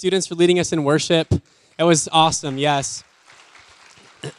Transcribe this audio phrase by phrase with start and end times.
[0.00, 1.30] students for leading us in worship.
[1.78, 3.04] It was awesome, yes.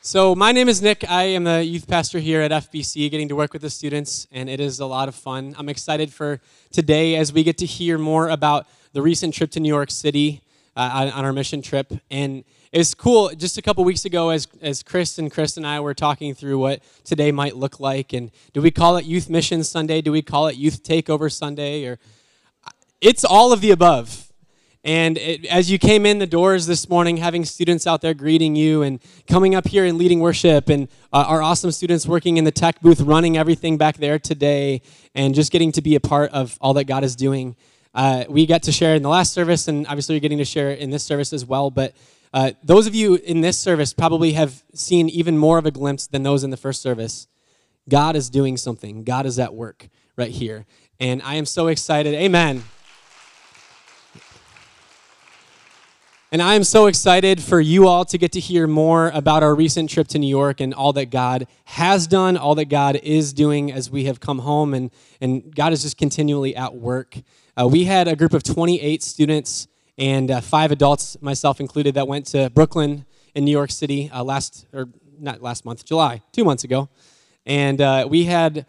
[0.00, 1.04] so, my name is Nick.
[1.10, 4.48] I am the youth pastor here at FBC, getting to work with the students, and
[4.48, 5.56] it is a lot of fun.
[5.58, 6.40] I'm excited for
[6.70, 10.40] today as we get to hear more about the recent trip to New York City
[10.76, 11.92] uh, on, our mission trip.
[12.12, 13.30] And it's cool.
[13.30, 16.60] Just a couple weeks ago, as, as Chris and Chris and I were talking through
[16.60, 20.00] what today might look like, and do we call it Youth Mission Sunday?
[20.00, 21.86] Do we call it Youth Takeover Sunday?
[21.86, 21.98] Or
[23.04, 24.32] it's all of the above.
[24.82, 28.56] And it, as you came in the doors this morning, having students out there greeting
[28.56, 32.44] you and coming up here and leading worship, and uh, our awesome students working in
[32.44, 34.82] the tech booth, running everything back there today,
[35.14, 37.56] and just getting to be a part of all that God is doing.
[37.94, 40.70] Uh, we got to share in the last service, and obviously you're getting to share
[40.70, 41.70] in this service as well.
[41.70, 41.94] But
[42.32, 46.06] uh, those of you in this service probably have seen even more of a glimpse
[46.06, 47.26] than those in the first service.
[47.88, 50.64] God is doing something, God is at work right here.
[51.00, 52.14] And I am so excited.
[52.14, 52.64] Amen.
[56.34, 59.54] And I am so excited for you all to get to hear more about our
[59.54, 63.32] recent trip to New York and all that God has done, all that God is
[63.32, 67.16] doing as we have come home, and, and God is just continually at work.
[67.56, 72.08] Uh, we had a group of 28 students and uh, five adults, myself included, that
[72.08, 74.88] went to Brooklyn in New York City uh, last, or
[75.20, 76.88] not last month, July, two months ago.
[77.46, 78.66] And uh, we had,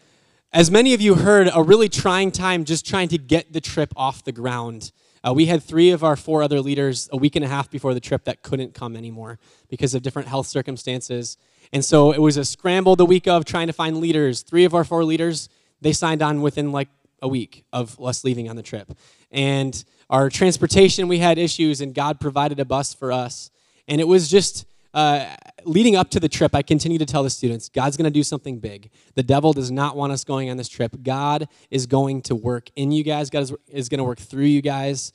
[0.54, 3.92] as many of you heard, a really trying time just trying to get the trip
[3.96, 4.92] off the ground.
[5.26, 7.94] Uh, we had three of our four other leaders a week and a half before
[7.94, 11.38] the trip that couldn't come anymore because of different health circumstances.
[11.74, 14.44] And so it was a scramble the week of trying to find leaders.
[14.44, 15.50] Three of our four leaders,
[15.82, 16.90] they signed on within like
[17.22, 18.92] a week of us leaving on the trip.
[19.32, 23.50] And our transportation, we had issues, and God provided a bus for us.
[23.88, 27.30] And it was just uh, leading up to the trip, I continue to tell the
[27.30, 28.92] students God's going to do something big.
[29.16, 30.96] The devil does not want us going on this trip.
[31.04, 34.46] God is going to work in you guys, God is, is going to work through
[34.46, 35.12] you guys.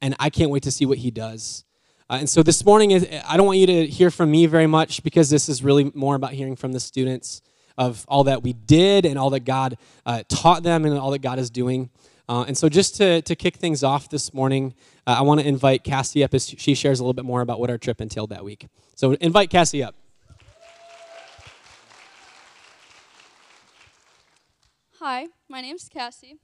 [0.00, 1.64] And I can't wait to see what he does.
[2.10, 2.92] Uh, and so this morning,
[3.26, 6.14] I don't want you to hear from me very much because this is really more
[6.14, 7.40] about hearing from the students
[7.78, 11.22] of all that we did and all that God uh, taught them and all that
[11.22, 11.90] God is doing.
[12.28, 14.74] Uh, and so, just to, to kick things off this morning,
[15.06, 17.60] uh, I want to invite Cassie up as she shares a little bit more about
[17.60, 18.66] what our trip entailed that week.
[18.94, 19.94] So, invite Cassie up.
[25.00, 26.36] Hi, my name's Cassie.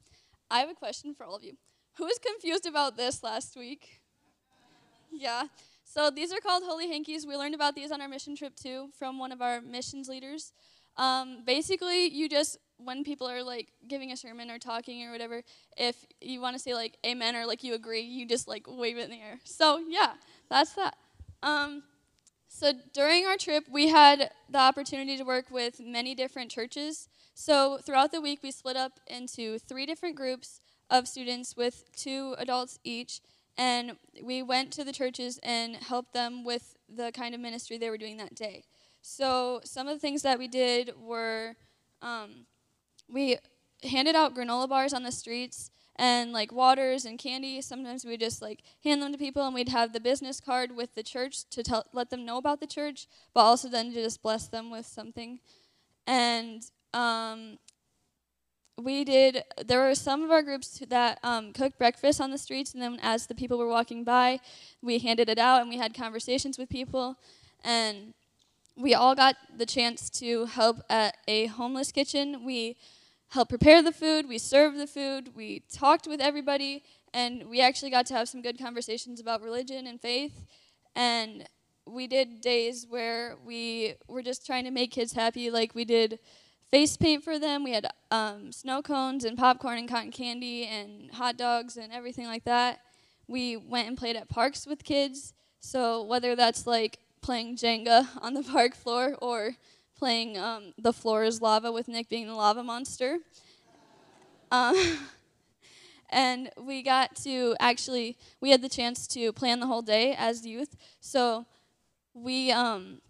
[0.50, 1.56] I have a question for all of you.
[1.97, 4.00] Who was confused about this last week?
[5.10, 5.44] Yeah.
[5.84, 7.26] So these are called holy hankies.
[7.26, 10.52] We learned about these on our mission trip too from one of our missions leaders.
[10.97, 15.42] Um, basically, you just when people are like giving a sermon or talking or whatever,
[15.76, 18.98] if you want to say like amen or like you agree, you just like wave
[18.98, 19.38] it in the air.
[19.44, 20.12] So yeah,
[20.48, 20.96] that's that.
[21.42, 21.82] Um,
[22.48, 27.08] so during our trip, we had the opportunity to work with many different churches.
[27.34, 30.60] So throughout the week, we split up into three different groups
[30.91, 33.20] of students with two adults each,
[33.56, 33.92] and
[34.22, 37.97] we went to the churches and helped them with the kind of ministry they were
[37.97, 38.64] doing that day.
[39.00, 41.54] So some of the things that we did were
[42.02, 42.47] um,
[43.12, 43.38] we
[43.82, 47.60] handed out granola bars on the streets and like waters and candy.
[47.60, 50.94] Sometimes we just like hand them to people, and we'd have the business card with
[50.94, 54.22] the church to tell, let them know about the church, but also then to just
[54.22, 55.41] bless them with something.
[56.06, 56.62] And
[56.94, 57.59] um,
[58.78, 59.44] we did.
[59.65, 62.98] There were some of our groups that um, cooked breakfast on the streets, and then
[63.03, 64.41] as the people were walking by,
[64.81, 67.16] we handed it out, and we had conversations with people,
[67.62, 68.15] and
[68.75, 72.44] we all got the chance to help at a homeless kitchen.
[72.47, 72.78] We
[73.30, 76.82] helped prepare the food, we served the food, we talked with everybody,
[77.14, 80.44] and we actually got to have some good conversations about religion and faith.
[80.94, 81.48] And
[81.86, 86.18] we did days where we were just trying to make kids happy, like we did
[86.70, 87.64] face paint for them.
[87.64, 92.26] We had um, snow cones and popcorn and cotton candy and hot dogs and everything
[92.26, 92.80] like that.
[93.28, 95.34] We went and played at parks with kids.
[95.60, 99.53] So whether that's like playing Jenga on the park floor or
[100.00, 103.18] playing um, The Floor is Lava with Nick being the lava monster.
[104.50, 104.74] Um,
[106.10, 110.47] and we got to actually, we had the chance to plan the whole day as
[110.47, 110.74] youth.
[111.00, 111.44] So
[112.14, 113.02] we um,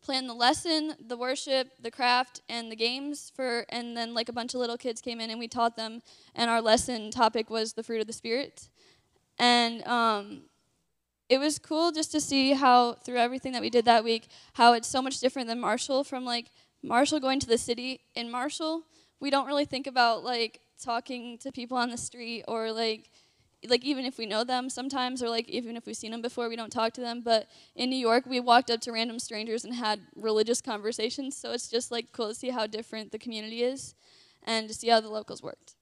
[0.00, 4.32] planned the lesson, the worship, the craft, and the games for, and then like a
[4.32, 6.02] bunch of little kids came in and we taught them.
[6.36, 8.68] And our lesson topic was the fruit of the spirit.
[9.40, 10.42] And um,
[11.30, 14.72] it was cool just to see how through everything that we did that week how
[14.74, 16.50] it's so much different than marshall from like
[16.82, 18.00] marshall going to the city.
[18.14, 18.82] In marshall
[19.20, 23.10] we don't really think about like talking to people on the street or like
[23.68, 26.48] like even if we know them sometimes or like even if we've seen them before
[26.48, 27.20] we don't talk to them.
[27.22, 27.46] But
[27.76, 31.36] in new york we walked up to random strangers and had religious conversations.
[31.36, 33.94] So it's just like cool to see how different the community is
[34.42, 35.74] and to see how the locals worked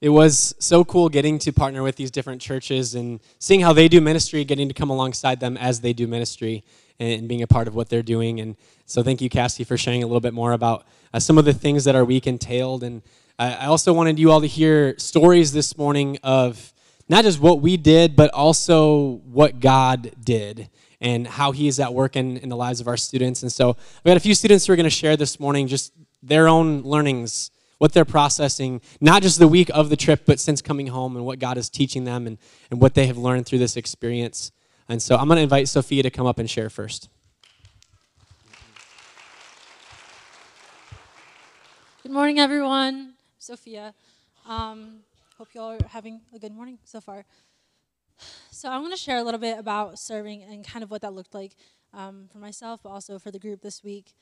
[0.00, 3.88] it was so cool getting to partner with these different churches and seeing how they
[3.88, 6.64] do ministry, getting to come alongside them as they do ministry
[6.98, 8.40] and being a part of what they're doing.
[8.40, 11.44] And so, thank you, Cassie, for sharing a little bit more about uh, some of
[11.44, 12.82] the things that our week entailed.
[12.82, 13.02] And
[13.38, 16.72] I also wanted you all to hear stories this morning of
[17.08, 20.68] not just what we did, but also what God did
[21.00, 23.42] and how He is at work in, in the lives of our students.
[23.42, 25.92] And so, we got a few students who are going to share this morning just
[26.22, 30.62] their own learnings what they're processing, not just the week of the trip, but since
[30.62, 32.38] coming home and what God is teaching them and,
[32.70, 34.50] and what they have learned through this experience.
[34.88, 37.08] And so I'm going to invite Sophia to come up and share first.
[42.02, 43.14] Good morning, everyone.
[43.38, 43.92] Sophia.
[44.48, 45.00] Um,
[45.38, 47.24] hope you all are having a good morning so far.
[48.50, 51.12] So, I'm going to share a little bit about serving and kind of what that
[51.12, 51.56] looked like
[51.92, 54.14] um, for myself, but also for the group this week.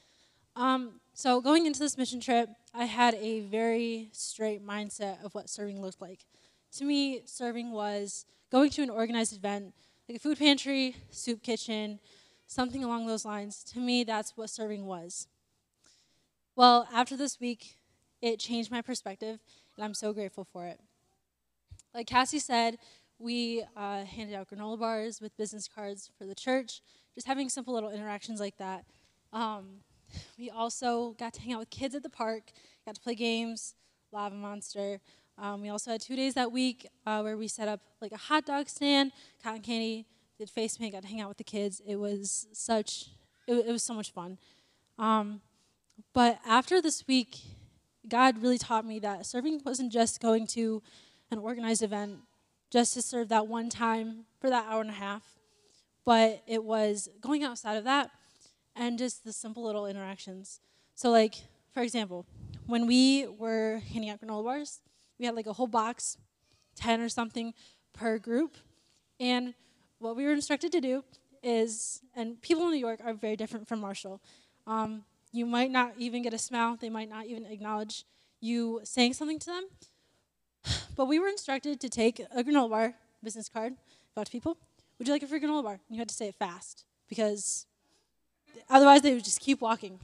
[0.56, 5.48] Um, so, going into this mission trip, I had a very straight mindset of what
[5.48, 6.26] serving looked like.
[6.78, 9.74] To me, serving was going to an organized event
[10.08, 11.98] like a food pantry, soup kitchen,
[12.46, 13.64] something along those lines.
[13.72, 15.28] To me, that's what serving was.
[16.56, 17.76] Well, after this week,
[18.20, 19.40] it changed my perspective,
[19.76, 20.80] and I'm so grateful for it.
[21.94, 22.78] Like Cassie said,
[23.18, 26.82] we uh, handed out granola bars with business cards for the church,
[27.14, 28.84] just having simple little interactions like that.
[29.32, 29.80] Um,
[30.38, 32.52] we also got to hang out with kids at the park,
[32.86, 33.74] got to play games,
[34.12, 35.00] Lava Monster,
[35.36, 38.16] um, we also had two days that week uh, where we set up like a
[38.16, 39.12] hot dog stand,
[39.42, 40.06] cotton candy,
[40.38, 41.82] did face paint, got to hang out with the kids.
[41.86, 43.08] It was such,
[43.48, 44.38] it, it was so much fun.
[44.98, 45.40] Um,
[46.12, 47.36] but after this week,
[48.08, 50.82] God really taught me that serving wasn't just going to
[51.30, 52.18] an organized event
[52.70, 55.22] just to serve that one time for that hour and a half,
[56.04, 58.10] but it was going outside of that
[58.76, 60.60] and just the simple little interactions.
[60.94, 61.36] So, like,
[61.72, 62.26] for example,
[62.66, 64.80] when we were handing out granola bars,
[65.18, 66.18] we had like a whole box,
[66.76, 67.54] 10 or something
[67.92, 68.56] per group.
[69.20, 69.54] And
[69.98, 71.04] what we were instructed to do
[71.42, 74.20] is, and people in New York are very different from Marshall.
[74.66, 78.04] Um, you might not even get a smile, they might not even acknowledge
[78.40, 79.64] you saying something to them.
[80.96, 83.74] But we were instructed to take a granola bar business card,
[84.14, 84.56] about to people.
[84.98, 85.80] Would you like a free granola bar?
[85.88, 87.66] And you had to say it fast because
[88.68, 89.98] otherwise they would just keep walking.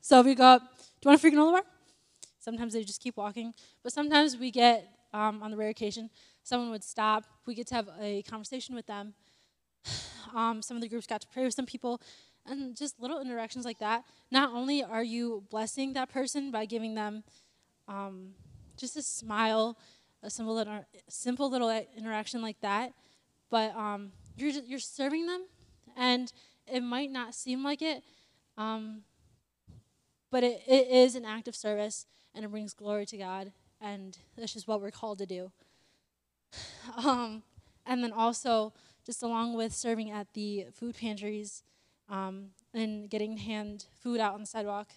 [0.00, 1.62] So we go up, do you want a free granola bar?
[2.38, 3.54] Sometimes they just keep walking.
[3.82, 6.10] But sometimes we get, um, on the rare occasion,
[6.42, 7.24] someone would stop.
[7.46, 9.14] We get to have a conversation with them.
[10.34, 12.00] Um, some of the groups got to pray with some people.
[12.44, 14.04] And just little interactions like that.
[14.32, 17.22] Not only are you blessing that person by giving them
[17.86, 18.30] um,
[18.76, 19.78] just a smile,
[20.24, 22.94] a simple little, simple little interaction like that,
[23.48, 25.46] but um, you're, you're serving them.
[25.96, 26.32] And
[26.66, 28.02] it might not seem like it,
[28.56, 29.02] um,
[30.30, 34.18] but it, it is an act of service and it brings glory to God, and
[34.36, 35.50] that's just what we're called to do.
[36.96, 37.42] Um,
[37.86, 38.72] and then also,
[39.04, 41.62] just along with serving at the food pantries
[42.08, 44.88] um, and getting hand food out on the sidewalk,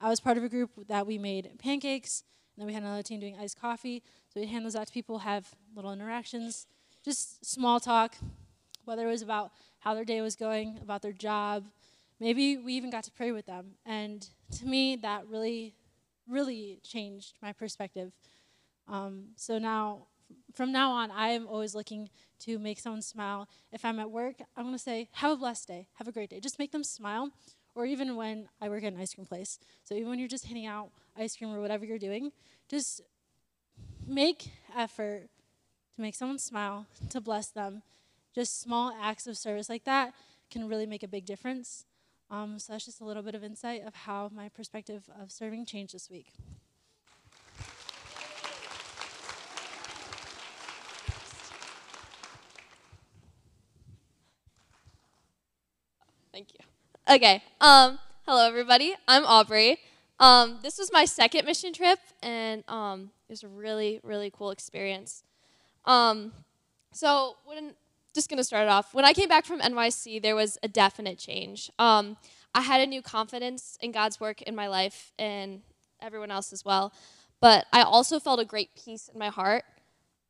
[0.00, 2.22] I was part of a group that we made pancakes,
[2.54, 4.02] and then we had another team doing iced coffee.
[4.32, 6.66] So we'd hand those out to people, have little interactions,
[7.04, 8.16] just small talk,
[8.84, 9.52] whether it was about
[9.88, 11.64] how their day was going, about their job.
[12.20, 13.70] Maybe we even got to pray with them.
[13.86, 14.28] And
[14.58, 15.72] to me, that really
[16.28, 18.12] really changed my perspective.
[18.86, 20.08] Um, so now,
[20.52, 23.48] from now on, I am always looking to make someone smile.
[23.72, 26.28] If I'm at work, I'm going to say, have a blessed day, have a great
[26.28, 26.38] day.
[26.38, 27.30] Just make them smile.
[27.74, 29.58] Or even when I work at an ice cream place.
[29.84, 32.32] So even when you're just handing out ice cream or whatever you're doing,
[32.68, 33.00] just
[34.06, 35.30] make effort
[35.96, 37.80] to make someone smile, to bless them.
[38.38, 40.14] Just small acts of service like that
[40.48, 41.86] can really make a big difference.
[42.30, 45.66] Um, so that's just a little bit of insight of how my perspective of serving
[45.66, 46.28] changed this week.
[56.32, 57.12] Thank you.
[57.12, 57.42] Okay.
[57.60, 58.94] Um, hello, everybody.
[59.08, 59.80] I'm Aubrey.
[60.20, 64.52] Um, this was my second mission trip, and um, it was a really, really cool
[64.52, 65.24] experience.
[65.84, 66.32] Um,
[66.92, 67.74] so when
[68.18, 68.92] just going to start it off.
[68.92, 71.70] When I came back from NYC, there was a definite change.
[71.78, 72.16] Um,
[72.52, 75.62] I had a new confidence in God's work in my life and
[76.02, 76.92] everyone else as well.
[77.40, 79.62] But I also felt a great peace in my heart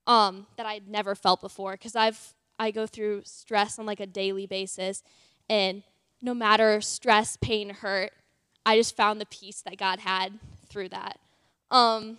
[0.07, 4.07] um, that I'd never felt before because I've I go through stress on like a
[4.07, 5.03] daily basis,
[5.49, 5.85] and
[6.21, 8.11] no matter stress, pain, hurt,
[8.67, 11.21] I just found the peace that God had through that.
[11.71, 12.17] Um,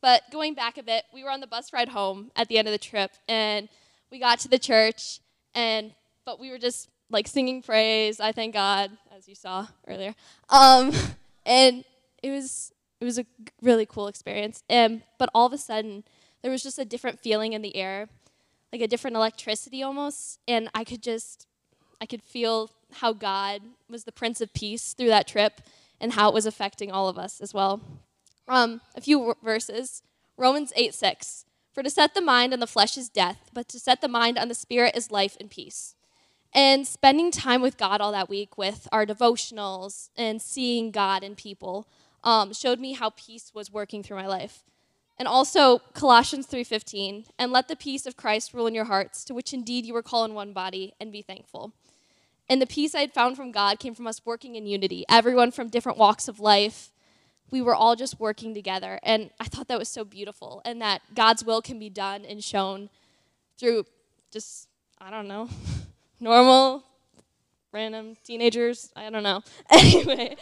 [0.00, 2.68] but going back a bit, we were on the bus ride home at the end
[2.68, 3.68] of the trip, and
[4.10, 5.20] we got to the church,
[5.54, 5.92] and
[6.24, 8.20] but we were just like singing praise.
[8.20, 10.14] I thank God, as you saw earlier.
[10.48, 10.92] Um,
[11.46, 11.84] and
[12.22, 13.26] it was it was a
[13.62, 14.62] really cool experience.
[14.68, 16.04] And but all of a sudden,
[16.42, 18.08] there was just a different feeling in the air,
[18.72, 20.38] like a different electricity almost.
[20.46, 21.46] And I could just,
[22.00, 25.60] I could feel how God was the Prince of Peace through that trip
[26.00, 27.80] and how it was affecting all of us as well.
[28.48, 30.02] Um, a few verses
[30.36, 31.44] Romans 8 6.
[31.72, 34.38] For to set the mind on the flesh is death, but to set the mind
[34.38, 35.94] on the spirit is life and peace.
[36.52, 41.36] And spending time with God all that week with our devotionals and seeing God and
[41.36, 41.86] people
[42.24, 44.64] um, showed me how peace was working through my life.
[45.16, 49.34] And also Colossians 3:15, and let the peace of Christ rule in your hearts, to
[49.34, 51.72] which indeed you were called in one body, and be thankful.
[52.48, 55.52] And the peace I had found from God came from us working in unity, everyone
[55.52, 56.89] from different walks of life.
[57.50, 59.00] We were all just working together.
[59.02, 62.42] And I thought that was so beautiful, and that God's will can be done and
[62.42, 62.90] shown
[63.58, 63.84] through
[64.30, 65.48] just, I don't know,
[66.20, 66.84] normal,
[67.72, 68.90] random teenagers.
[68.96, 69.42] I don't know.
[69.70, 70.36] Anyway.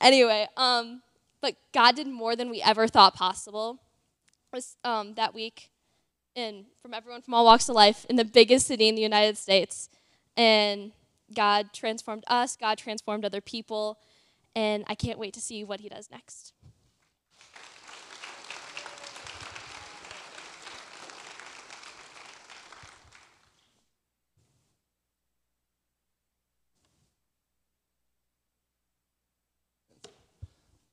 [0.00, 1.02] anyway, um,
[1.40, 3.78] but God did more than we ever thought possible.
[4.52, 5.70] Was um, that week,
[6.34, 9.38] and from everyone from all walks of life in the biggest city in the United
[9.38, 9.88] States,
[10.36, 10.90] and
[11.34, 12.56] God transformed us.
[12.56, 13.98] God transformed other people,
[14.54, 16.52] and I can't wait to see what He does next.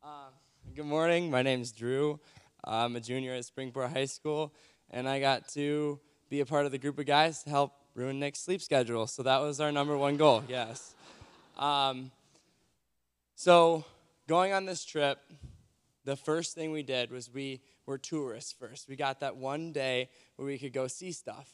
[0.03, 0.29] Uh,
[0.73, 1.29] good morning.
[1.29, 2.19] My name's Drew.
[2.63, 4.53] I'm a junior at Springport High School,
[4.89, 5.99] and I got to
[6.29, 9.05] be a part of the group of guys to help ruin Nick's sleep schedule.
[9.07, 10.93] So that was our number one goal, yes.
[11.57, 12.11] Um,
[13.39, 13.85] so
[14.27, 15.19] going on this trip,
[16.05, 18.89] the first thing we did was we were tourists first.
[18.89, 21.47] We got that one day where we could go see stuff.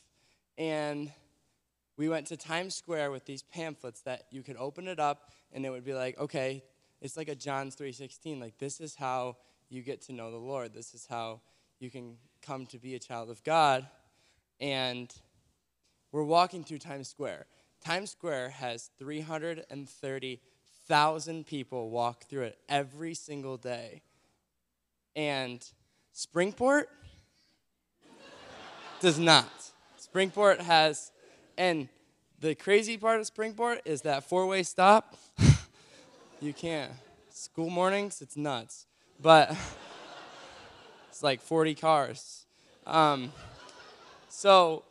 [0.57, 1.11] And
[1.97, 5.65] we went to Times Square with these pamphlets that you could open it up and
[5.65, 6.63] it would be like, okay,
[7.01, 8.39] it's like a John's 3:16.
[8.39, 9.35] Like this is how
[9.67, 10.73] you get to know the Lord.
[10.73, 11.41] This is how
[11.79, 13.89] you can come to be a child of God.
[14.61, 15.13] And
[16.13, 17.45] we're walking through Times Square.
[17.83, 18.89] Times Square has
[20.87, 24.01] 330,000 people walk through it every single day.
[25.15, 25.65] And
[26.13, 26.85] Springport
[28.99, 29.51] does not.
[29.99, 31.11] Springport has,
[31.57, 31.87] and
[32.39, 35.15] the crazy part of Springport is that four way stop.
[36.41, 36.91] you can't.
[37.29, 38.85] School mornings, it's nuts.
[39.21, 39.55] But
[41.09, 42.45] it's like 40 cars.
[42.85, 43.31] Um,
[44.29, 44.83] so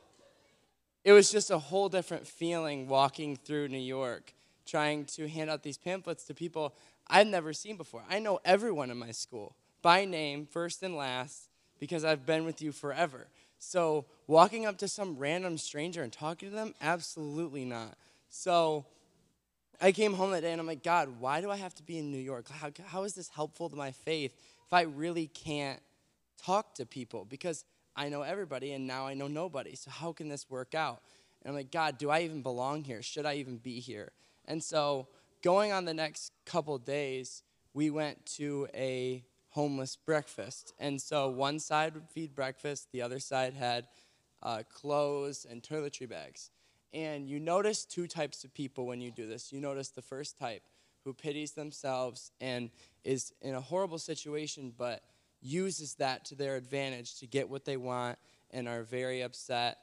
[1.04, 4.32] it was just a whole different feeling walking through New York,
[4.66, 6.75] trying to hand out these pamphlets to people
[7.09, 8.02] I've never seen before.
[8.09, 12.62] I know everyone in my school by name, first and last, because I've been with
[12.62, 13.26] you forever.
[13.59, 17.97] So walking up to some random stranger and talking to them, absolutely not.
[18.31, 18.87] So
[19.81, 21.99] I came home that day and I'm like, God, why do I have to be
[21.99, 22.49] in New York?
[22.49, 24.33] How, how is this helpful to my faith
[24.66, 25.81] if I really can't
[26.42, 27.25] talk to people?
[27.25, 27.64] Because
[27.97, 29.75] I know everybody and now I know nobody.
[29.75, 31.02] So how can this work out?
[31.42, 33.02] And I'm like, God, do I even belong here?
[33.02, 34.12] Should I even be here?
[34.46, 35.08] And so
[35.42, 37.42] going on the next couple days,
[37.75, 40.72] we went to a homeless breakfast.
[40.78, 43.87] And so one side would feed breakfast, the other side had
[44.42, 46.50] uh, clothes and toiletry bags.
[46.92, 49.52] And you notice two types of people when you do this.
[49.52, 50.62] You notice the first type
[51.04, 52.70] who pities themselves and
[53.04, 55.02] is in a horrible situation, but
[55.40, 58.18] uses that to their advantage to get what they want
[58.50, 59.78] and are very upset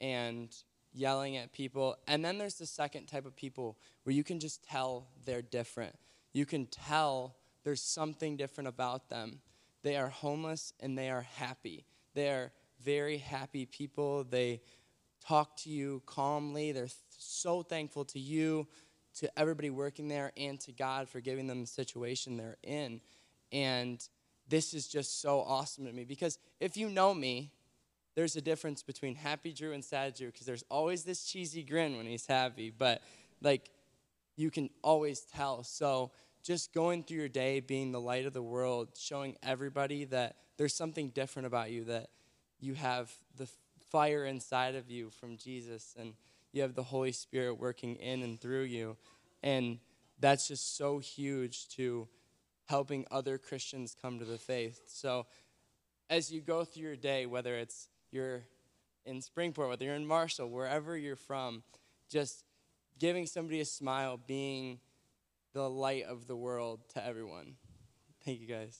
[0.00, 0.54] and
[0.92, 1.96] yelling at people.
[2.06, 5.94] And then there's the second type of people where you can just tell they're different.
[6.32, 9.40] You can tell there's something different about them.
[9.82, 11.84] They are homeless and they are happy.
[12.14, 14.24] They are very happy people.
[14.24, 14.60] They
[15.26, 16.72] talk to you calmly.
[16.72, 18.66] They're so thankful to you,
[19.16, 23.00] to everybody working there, and to God for giving them the situation they're in.
[23.52, 24.06] And
[24.48, 27.52] this is just so awesome to me because if you know me,
[28.14, 31.96] there's a difference between happy Drew and sad Drew because there's always this cheesy grin
[31.96, 33.02] when he's happy, but
[33.40, 33.70] like
[34.36, 35.62] you can always tell.
[35.62, 36.10] So
[36.42, 40.74] just going through your day, being the light of the world, showing everybody that there's
[40.74, 42.08] something different about you, that
[42.58, 43.48] you have the
[43.90, 46.14] fire inside of you from Jesus and
[46.52, 48.96] you have the Holy Spirit working in and through you.
[49.42, 49.78] And
[50.18, 52.08] that's just so huge to
[52.68, 54.82] helping other Christians come to the faith.
[54.86, 55.26] So
[56.08, 58.42] as you go through your day, whether it's you're
[59.06, 61.62] in Springport, whether you're in Marshall, wherever you're from,
[62.10, 62.44] just
[62.98, 64.78] giving somebody a smile, being
[65.52, 67.54] the light of the world to everyone.
[68.24, 68.78] Thank you guys.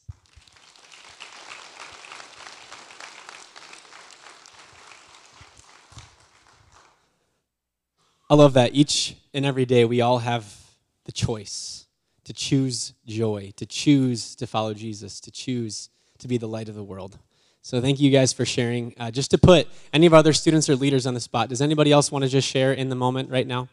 [8.29, 10.57] I love that each and every day we all have
[11.05, 11.87] the choice
[12.25, 16.77] to choose joy, to choose to follow Jesus, to choose to be the light of
[16.77, 17.19] the world.
[17.63, 18.95] So thank you guys for sharing.
[18.99, 21.61] Uh, just to put any of our other students or leaders on the spot, does
[21.61, 23.69] anybody else want to just share in the moment right now?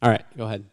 [0.00, 0.64] All right, go ahead.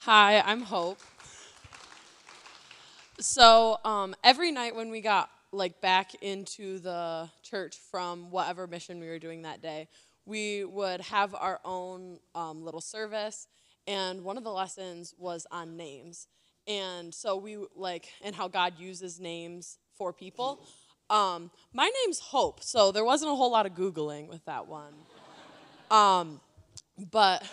[0.00, 0.98] Hi, I'm Hope.
[3.18, 9.00] So um, every night when we got like back into the church from whatever mission
[9.00, 9.88] we were doing that day,
[10.26, 13.48] we would have our own um, little service,
[13.86, 16.26] and one of the lessons was on names,
[16.66, 20.66] and so we like and how God uses names for people.
[21.08, 24.94] Um, my name's Hope, so there wasn't a whole lot of googling with that one.
[25.90, 26.40] Um,
[27.10, 27.44] but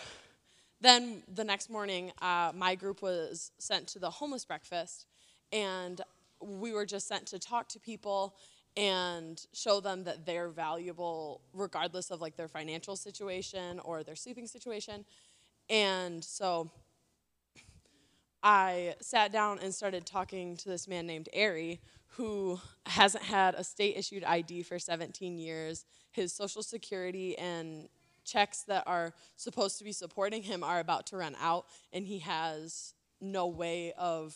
[0.81, 5.05] then the next morning, uh, my group was sent to the homeless breakfast,
[5.51, 6.01] and
[6.41, 8.35] we were just sent to talk to people
[8.75, 14.47] and show them that they're valuable regardless of like their financial situation or their sleeping
[14.47, 15.05] situation.
[15.69, 16.71] And so
[18.43, 21.79] I sat down and started talking to this man named Ari,
[22.17, 25.85] who hasn't had a state issued ID for 17 years.
[26.11, 27.87] His social security and
[28.25, 32.19] checks that are supposed to be supporting him are about to run out, and he
[32.19, 34.35] has no way of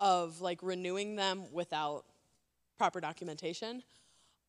[0.00, 2.04] of like renewing them without
[2.78, 3.82] proper documentation.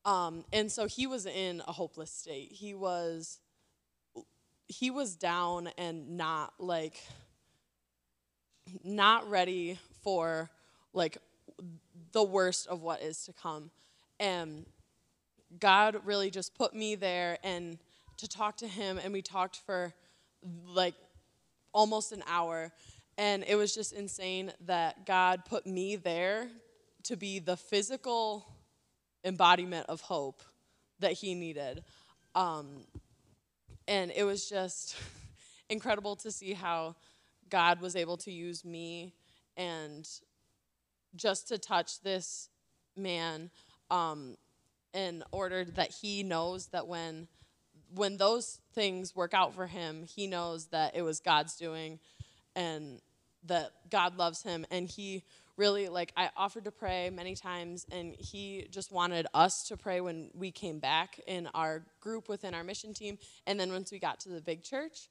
[0.05, 2.51] Um, and so he was in a hopeless state.
[2.51, 3.39] He was
[4.67, 7.03] he was down and not like
[8.83, 10.49] not ready for
[10.93, 11.17] like
[12.11, 13.71] the worst of what is to come.
[14.19, 14.65] And
[15.59, 17.77] God really just put me there and
[18.17, 19.93] to talk to him and we talked for
[20.65, 20.95] like
[21.73, 22.71] almost an hour
[23.17, 26.47] and it was just insane that God put me there
[27.03, 28.45] to be the physical
[29.23, 30.41] embodiment of hope
[30.99, 31.83] that he needed.
[32.35, 32.67] Um,
[33.87, 34.95] and it was just
[35.69, 36.95] incredible to see how
[37.51, 39.13] God was able to use me
[39.55, 40.07] and
[41.15, 42.49] just to touch this
[42.97, 43.51] man
[43.91, 44.35] um,
[44.93, 47.27] in order that he knows that when
[47.93, 51.99] when those things work out for him, he knows that it was God's doing
[52.55, 53.01] and
[53.47, 54.65] that God loves him.
[54.71, 55.23] And he
[55.57, 59.99] really like I offered to pray many times and he just wanted us to pray
[59.99, 63.17] when we came back in our group within our mission team.
[63.45, 65.09] And then once we got to the big church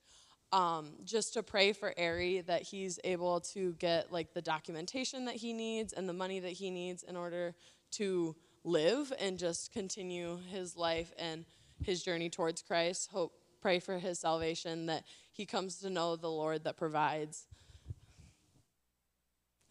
[0.53, 5.37] um, just to pray for Ari that he's able to get like the documentation that
[5.37, 7.55] he needs and the money that he needs in order
[7.93, 8.35] to
[8.65, 11.45] live and just continue his life and
[11.83, 13.11] his journey towards Christ.
[13.13, 17.47] Hope pray for his salvation that he comes to know the Lord that provides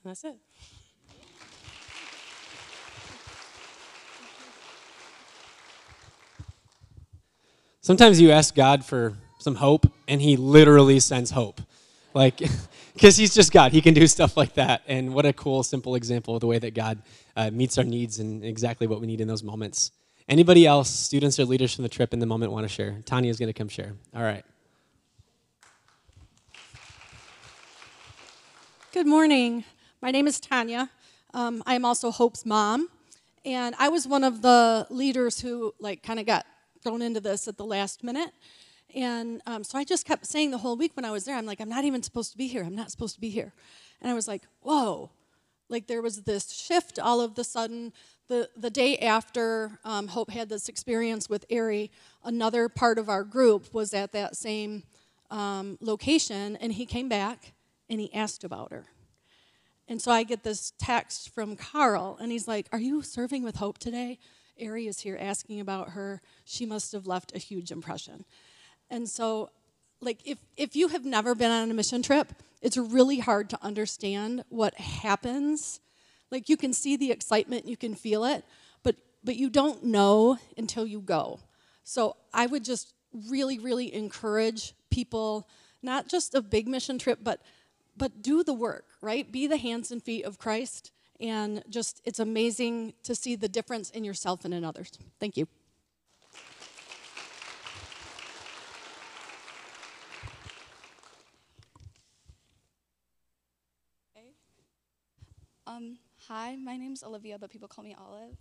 [0.04, 0.36] and that's it.
[7.82, 11.62] Sometimes you ask God for some hope, and He literally sends hope.
[12.14, 12.38] Like,
[12.94, 13.72] because He's just God.
[13.72, 14.84] He can do stuff like that.
[14.88, 17.02] And what a cool, simple example of the way that God
[17.36, 19.92] uh, meets our needs and exactly what we need in those moments.
[20.28, 23.02] Anybody else, students or leaders from the trip in the moment, want to share?
[23.06, 23.94] Tanya is going to come share.
[24.16, 24.46] All right.
[28.92, 29.64] Good morning.
[30.02, 30.90] My name is Tanya.
[31.34, 32.90] Um, I am also Hope's mom.
[33.46, 36.46] And I was one of the leaders who, like, kind of got
[36.84, 38.32] thrown into this at the last minute.
[38.96, 41.46] And um, so I just kept saying the whole week when I was there, I'm
[41.46, 42.64] like, I'm not even supposed to be here.
[42.64, 43.54] I'm not supposed to be here.
[44.02, 45.12] And I was like, whoa.
[45.70, 47.94] Like, there was this shift all of the sudden.
[48.28, 51.92] The, the day after um, Hope had this experience with Ari,
[52.24, 54.84] another part of our group was at that same
[55.30, 57.54] um, location, and he came back
[57.90, 58.86] and he asked about her.
[59.88, 63.56] And so I get this text from Carl, and he's like, Are you serving with
[63.56, 64.20] hope today?
[64.62, 66.22] Ari is here asking about her.
[66.46, 68.26] She must have left a huge impression.
[68.90, 69.50] And so,
[70.02, 73.60] like, if, if you have never been on a mission trip, it's really hard to
[73.62, 75.80] understand what happens.
[76.32, 78.44] Like, you can see the excitement, you can feel it,
[78.84, 81.40] but, but you don't know until you go.
[81.84, 82.94] So, I would just
[83.30, 85.48] really, really encourage people,
[85.82, 87.42] not just a big mission trip, but
[88.00, 89.32] but do the work, right?
[89.32, 90.92] Be the hands and feet of Christ.
[91.20, 94.92] And just, it's amazing to see the difference in yourself and in others.
[95.20, 95.48] Thank you.
[105.80, 108.36] Um, hi, my name's Olivia, but people call me Olive.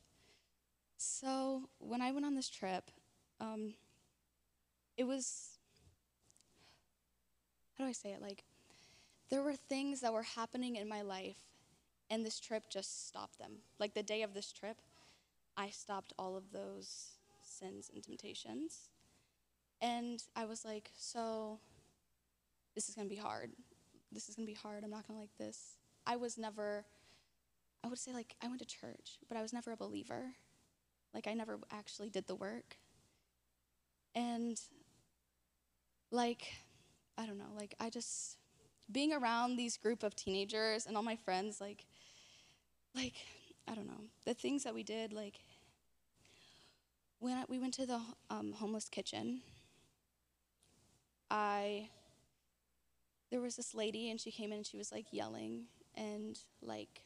[0.97, 2.91] So when I went on this trip,
[3.41, 3.75] um,
[4.97, 5.51] it was
[7.77, 8.21] how do I say it?
[8.21, 8.43] Like
[9.31, 11.37] there were things that were happening in my life,
[12.11, 13.59] and this trip just stopped them.
[13.79, 14.79] Like the day of this trip,
[15.57, 18.89] I stopped all of those sins and temptations.
[19.81, 21.61] And I was like, so
[22.75, 23.53] this is going to be hard.
[24.11, 24.83] This is going to be hard.
[24.83, 25.77] I'm not going to like this.
[26.05, 26.85] I was never
[27.85, 30.33] I would say like I went to church, but I was never a believer.
[31.15, 32.77] Like I never actually did the work.
[34.15, 34.61] And
[36.11, 36.53] like
[37.17, 38.37] I don't know, like I just
[38.91, 41.87] being around these group of teenagers and all my friends like
[42.95, 43.15] like
[43.67, 45.41] I don't know, the things that we did like
[47.21, 49.41] when we went to the um, homeless kitchen,
[51.31, 51.91] I
[53.31, 55.65] there was this lady and she came in and she was like yelling
[55.95, 57.03] and like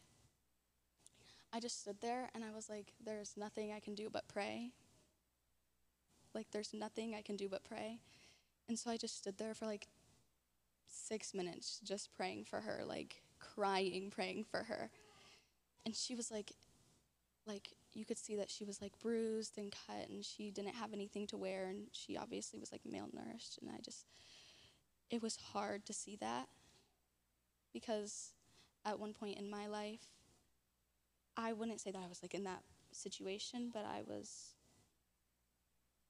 [1.52, 4.70] I just stood there and I was like, there's nothing I can do but pray.
[6.34, 7.98] Like, there's nothing I can do but pray.
[8.68, 9.88] And so I just stood there for like
[10.88, 14.90] six minutes just praying for her, like crying, praying for her.
[15.84, 16.52] And she was like,
[17.46, 20.94] like, you could see that she was like bruised and cut and she didn't have
[20.94, 23.60] anything to wear and she obviously was like malnourished.
[23.60, 24.06] And I just,
[25.10, 26.48] it was hard to see that
[27.74, 28.32] because
[28.86, 30.06] at one point in my life,
[31.36, 34.54] I wouldn't say that I was like in that situation, but I was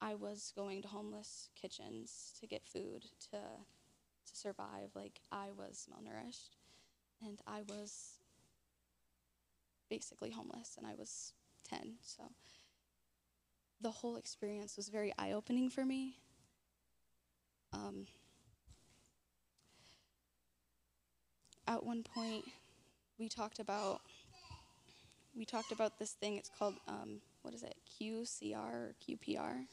[0.01, 4.91] I was going to homeless kitchens to get food to to survive.
[4.95, 6.57] Like I was malnourished
[7.25, 8.19] and I was
[9.89, 11.35] basically homeless and I was
[11.69, 11.95] 10.
[12.03, 12.25] So
[13.81, 16.19] the whole experience was very eye-opening for me.
[17.73, 18.07] Um,
[21.67, 22.45] at one point
[23.19, 24.03] we talked about
[25.37, 26.37] we talked about this thing.
[26.37, 27.75] It's called um, what is it?
[28.01, 29.67] QCR or QPR.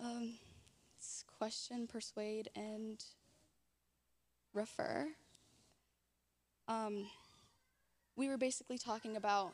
[0.00, 0.34] Um,
[0.96, 3.02] it's question, persuade, and
[4.52, 5.08] refer.
[6.66, 7.06] Um,
[8.16, 9.52] we were basically talking about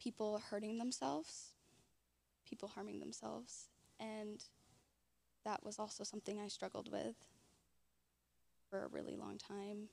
[0.00, 1.52] people hurting themselves,
[2.48, 3.66] people harming themselves,
[3.98, 4.44] and
[5.44, 7.16] that was also something I struggled with
[8.76, 9.88] for a really long time.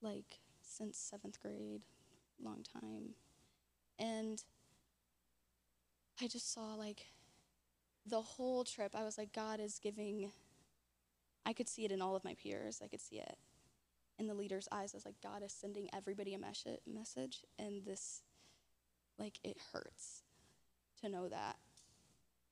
[0.00, 1.82] Like since seventh grade,
[2.42, 3.14] long time.
[3.98, 4.42] And
[6.20, 7.06] I just saw like
[8.06, 10.30] the whole trip, I was like, God is giving,
[11.44, 12.80] I could see it in all of my peers.
[12.82, 13.36] I could see it
[14.18, 14.94] in the leader's eyes.
[14.94, 17.44] I was like, God is sending everybody a mes- message.
[17.58, 18.22] And this,
[19.18, 20.22] like, it hurts
[21.02, 21.56] to know that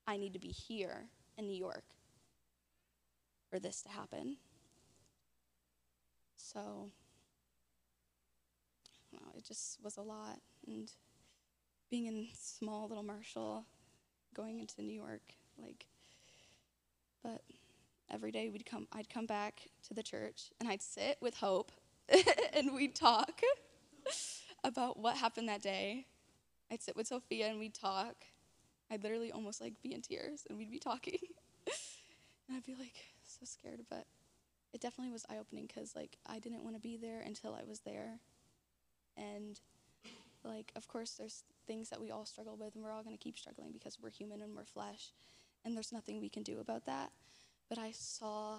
[0.07, 1.07] I need to be here
[1.39, 1.85] in New York
[3.51, 4.37] for this to happen.
[6.37, 6.91] So,
[9.37, 10.41] it just was a lot.
[10.67, 10.91] And
[11.91, 13.65] being in small little Marshall,
[14.35, 15.23] going into New York,
[15.59, 15.87] like,
[17.23, 17.43] but
[18.11, 21.71] every day we'd come, I'd come back to the church and I'd sit with Hope
[22.55, 23.41] and we'd talk
[24.65, 26.07] about what happened that day.
[26.71, 28.17] I'd sit with Sophia and we'd talk.
[28.91, 31.19] I'd literally almost like be in tears and we'd be talking.
[32.49, 32.95] and I'd be like
[33.25, 34.07] so scared, but
[34.77, 37.65] it definitely was eye opening because like I didn't want to be there until I
[37.67, 38.21] was there,
[39.17, 39.59] and
[40.45, 43.23] like of course there's things that we all struggle with and we're all going to
[43.23, 45.13] keep struggling because we're human and we're flesh,
[45.65, 47.11] and there's nothing we can do about that.
[47.71, 48.59] But I saw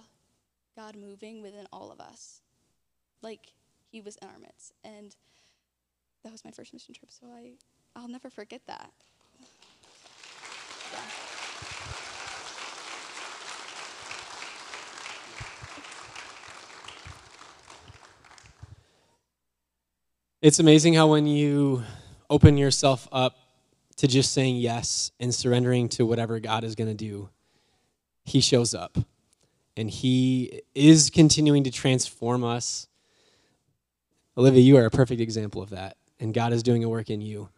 [0.76, 2.42] God moving within all of us,
[3.22, 3.54] like
[3.92, 5.16] He was in our midst, and
[6.24, 7.12] that was my first mission trip.
[7.12, 7.52] So I
[7.96, 8.90] I'll never forget that.
[20.48, 21.84] It's amazing how when you
[22.30, 23.36] open yourself up
[23.98, 27.28] to just saying yes and surrendering to whatever God is going to do,
[28.24, 28.98] He shows up.
[29.76, 32.88] And He is continuing to transform us.
[34.38, 35.98] Olivia, you are a perfect example of that.
[36.18, 37.50] And God is doing a work in you.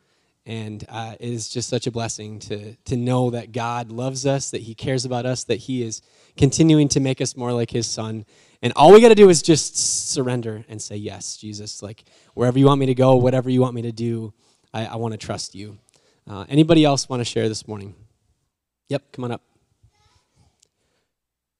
[0.47, 4.49] And uh, it is just such a blessing to, to know that God loves us,
[4.49, 6.01] that He cares about us, that He is
[6.37, 8.25] continuing to make us more like His Son.
[8.61, 9.77] And all we got to do is just
[10.11, 11.81] surrender and say, Yes, Jesus.
[11.81, 14.33] Like, wherever you want me to go, whatever you want me to do,
[14.73, 15.77] I, I want to trust you.
[16.29, 17.95] Uh, anybody else want to share this morning?
[18.89, 19.41] Yep, come on up.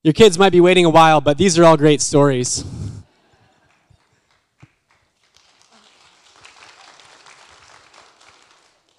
[0.03, 2.63] Your kids might be waiting a while, but these are all great stories.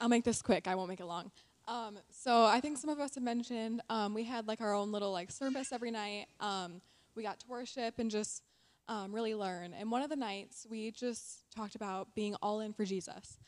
[0.00, 0.66] I'll make this quick.
[0.66, 1.30] I won't make it long.
[1.68, 4.90] Um, so I think some of us have mentioned um, we had like our own
[4.90, 6.26] little like service every night.
[6.40, 6.80] Um,
[7.14, 8.42] we got to worship and just
[8.88, 9.72] um, really learn.
[9.72, 13.38] And one of the nights we just talked about being all in for Jesus.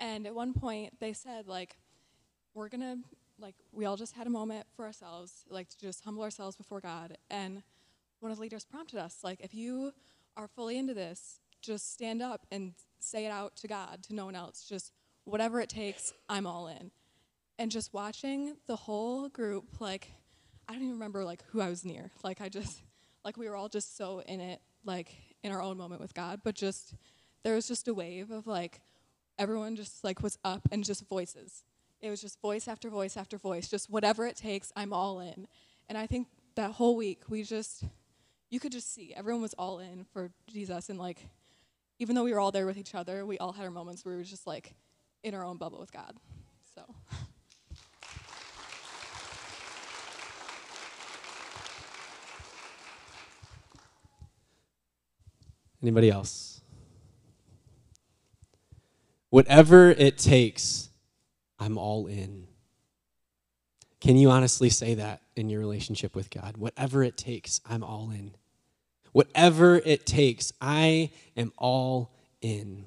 [0.00, 1.76] And at one point they said like,
[2.54, 2.96] we're gonna
[3.38, 6.80] like we all just had a moment for ourselves, like to just humble ourselves before
[6.80, 7.18] God.
[7.30, 7.62] And
[8.20, 9.92] one of the leaders prompted us like, if you
[10.36, 14.24] are fully into this, just stand up and say it out to God, to no
[14.24, 14.66] one else.
[14.68, 14.92] Just
[15.24, 16.90] whatever it takes, I'm all in.
[17.58, 20.12] And just watching the whole group, like,
[20.68, 22.10] I don't even remember like who I was near.
[22.22, 22.82] Like I just
[23.26, 25.12] like we were all just so in it, like
[25.42, 26.40] in our own moment with God.
[26.44, 26.94] But just
[27.42, 28.80] there was just a wave of like
[29.36, 31.64] everyone just like was up and just voices.
[32.00, 35.48] It was just voice after voice after voice, just whatever it takes, I'm all in.
[35.88, 37.82] And I think that whole week we just
[38.48, 41.28] you could just see everyone was all in for Jesus and like
[41.98, 44.14] even though we were all there with each other, we all had our moments where
[44.14, 44.74] we were just like
[45.24, 46.14] in our own bubble with God.
[46.76, 46.82] So
[55.86, 56.62] Anybody else?
[59.30, 60.88] Whatever it takes,
[61.60, 62.48] I'm all in.
[64.00, 66.56] Can you honestly say that in your relationship with God?
[66.56, 68.32] Whatever it takes, I'm all in.
[69.12, 72.86] Whatever it takes, I am all in.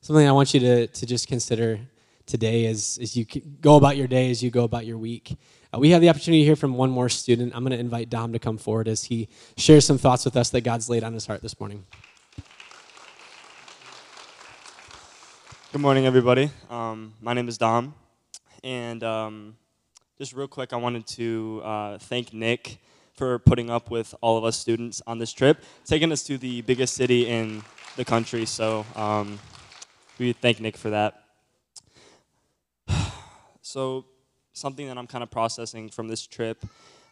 [0.00, 1.80] Something I want you to, to just consider
[2.24, 3.26] today as, as you
[3.60, 5.36] go about your day, as you go about your week.
[5.74, 7.52] Uh, we have the opportunity to hear from one more student.
[7.54, 10.48] I'm going to invite Dom to come forward as he shares some thoughts with us
[10.50, 11.84] that God's laid on his heart this morning.
[15.76, 16.50] Good morning, everybody.
[16.70, 17.94] Um, my name is Dom,
[18.64, 19.58] and um,
[20.16, 22.78] just real quick, I wanted to uh, thank Nick
[23.12, 26.62] for putting up with all of us students on this trip, taking us to the
[26.62, 27.62] biggest city in
[27.96, 28.46] the country.
[28.46, 29.38] So um,
[30.18, 31.24] we thank Nick for that.
[33.60, 34.06] So
[34.54, 36.64] something that I'm kind of processing from this trip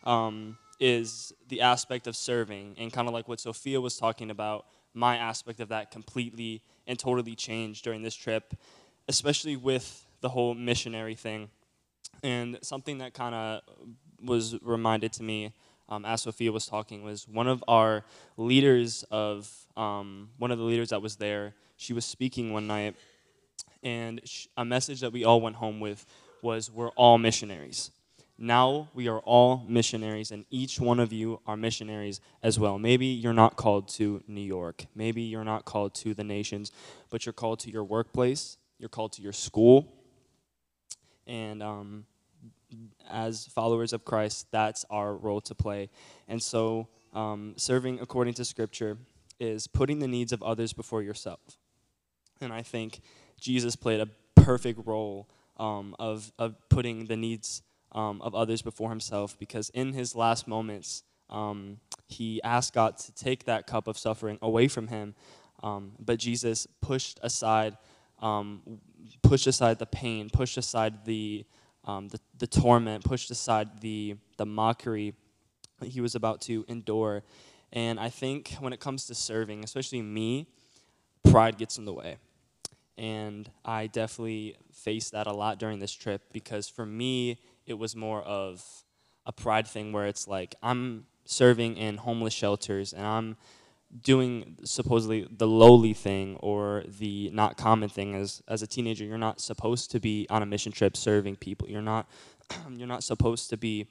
[0.04, 4.64] um, is the aspect of serving, and kind of like what Sophia was talking about.
[4.94, 8.54] My aspect of that completely and totally changed during this trip,
[9.08, 11.50] especially with the whole missionary thing.
[12.22, 13.60] And something that kind of
[14.22, 15.52] was reminded to me
[15.88, 18.04] um, as Sophia was talking was one of our
[18.36, 21.54] leaders of um, one of the leaders that was there.
[21.76, 22.94] She was speaking one night,
[23.82, 26.06] and sh- a message that we all went home with
[26.40, 27.90] was, "We're all missionaries."
[28.36, 32.78] Now we are all missionaries, and each one of you are missionaries as well.
[32.78, 34.86] Maybe you're not called to New York.
[34.94, 36.72] Maybe you're not called to the nations,
[37.10, 38.56] but you're called to your workplace.
[38.78, 39.92] You're called to your school.
[41.26, 42.06] And um,
[43.08, 45.90] as followers of Christ, that's our role to play.
[46.26, 48.98] And so, um, serving according to Scripture
[49.38, 51.40] is putting the needs of others before yourself.
[52.40, 53.00] And I think
[53.40, 57.62] Jesus played a perfect role um, of, of putting the needs
[57.94, 61.78] um, of others before himself because in his last moments, um,
[62.08, 65.14] he asked God to take that cup of suffering away from him.
[65.62, 67.76] Um, but Jesus pushed aside,
[68.20, 68.62] um,
[69.22, 71.44] pushed aside the pain, pushed aside the,
[71.84, 75.14] um, the, the torment, pushed aside the, the mockery
[75.80, 77.22] that he was about to endure.
[77.72, 80.46] And I think when it comes to serving, especially me,
[81.24, 82.18] pride gets in the way.
[82.96, 87.96] And I definitely faced that a lot during this trip because for me, it was
[87.96, 88.62] more of
[89.26, 93.36] a pride thing where it's like I'm serving in homeless shelters and I'm
[94.02, 98.14] doing supposedly the lowly thing or the not common thing.
[98.14, 101.68] As as a teenager you're not supposed to be on a mission trip serving people.
[101.68, 102.08] You're not
[102.70, 103.88] you're not supposed to be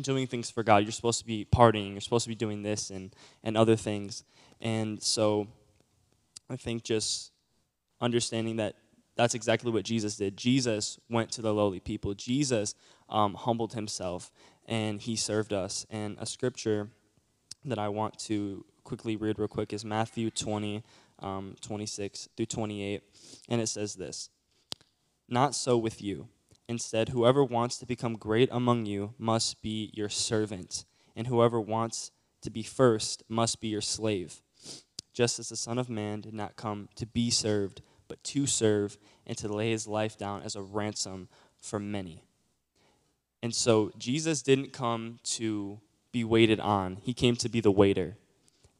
[0.00, 0.82] doing things for God.
[0.82, 1.92] You're supposed to be partying.
[1.92, 4.24] You're supposed to be doing this and and other things.
[4.60, 5.48] And so
[6.50, 7.32] I think just
[8.00, 8.76] understanding that
[9.16, 10.36] that's exactly what Jesus did.
[10.36, 12.14] Jesus went to the lowly people.
[12.14, 12.74] Jesus
[13.08, 14.32] um, humbled himself
[14.66, 15.86] and he served us.
[15.90, 16.88] And a scripture
[17.64, 20.82] that I want to quickly read real quick is Matthew 20,
[21.20, 23.02] um, 26 through 28.
[23.48, 24.30] And it says this
[25.28, 26.28] Not so with you.
[26.66, 32.10] Instead, whoever wants to become great among you must be your servant, and whoever wants
[32.40, 34.40] to be first must be your slave.
[35.12, 37.82] Just as the Son of Man did not come to be served,
[38.14, 38.96] but to serve
[39.26, 42.22] and to lay his life down as a ransom for many.
[43.42, 45.80] And so Jesus didn't come to
[46.12, 48.16] be waited on, he came to be the waiter.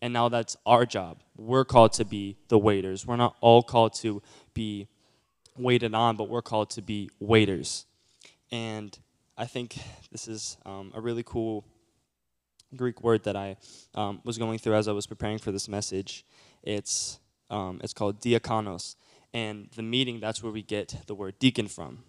[0.00, 1.22] And now that's our job.
[1.36, 3.04] We're called to be the waiters.
[3.06, 4.86] We're not all called to be
[5.56, 7.86] waited on, but we're called to be waiters.
[8.52, 8.96] And
[9.36, 9.78] I think
[10.12, 11.64] this is um, a really cool
[12.76, 13.56] Greek word that I
[13.94, 16.24] um, was going through as I was preparing for this message.
[16.62, 17.18] It's,
[17.50, 18.94] um, it's called diakonos.
[19.34, 22.04] And the meeting, that's where we get the word deacon from.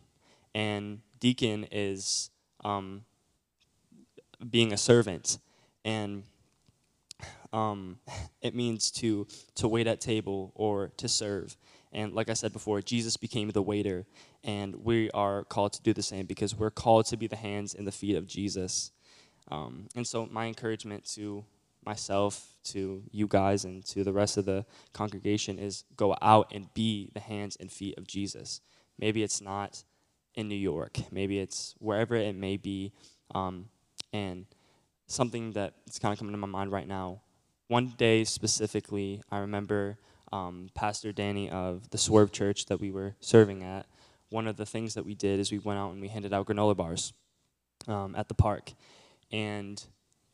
[0.54, 2.30] And deacon is
[2.64, 3.04] um,
[4.50, 5.40] being a servant.
[5.84, 6.24] And
[7.52, 7.98] um,
[8.42, 11.58] it means to, to wait at table or to serve.
[11.92, 14.06] And like I said before, Jesus became the waiter,
[14.44, 17.74] and we are called to do the same because we're called to be the hands
[17.74, 18.92] and the feet of Jesus.
[19.50, 21.46] Um, and so, my encouragement to
[21.86, 26.74] myself, to you guys, and to the rest of the congregation is go out and
[26.74, 28.62] be the hands and feet of Jesus.
[28.98, 29.84] Maybe it's not
[30.34, 32.92] in New York, maybe it's wherever it may be.
[33.34, 33.70] Um,
[34.12, 34.46] and
[35.08, 37.22] something that's kind of coming to my mind right now.
[37.68, 39.98] One day specifically, I remember
[40.32, 43.86] um, Pastor Danny of the Swerve Church that we were serving at.
[44.30, 46.48] One of the things that we did is we went out and we handed out
[46.48, 47.14] granola bars
[47.88, 48.74] um, at the park.
[49.32, 49.84] And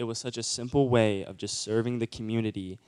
[0.01, 2.79] it was such a simple way of just serving the community.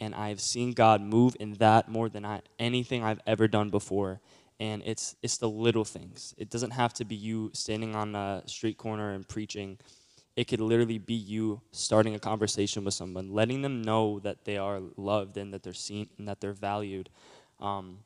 [0.00, 4.20] And I've seen God move in that more than I, anything I've ever done before.
[4.58, 6.34] And it's, it's the little things.
[6.38, 9.76] It doesn't have to be you standing on a street corner and preaching.
[10.34, 14.56] It could literally be you starting a conversation with someone, letting them know that they
[14.56, 17.10] are loved and that they're seen and that they're valued.
[17.60, 17.98] Um,